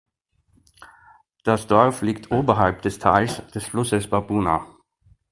[1.43, 4.65] Das Dorf liegt oberhalb des Tals des Flusses Babuna.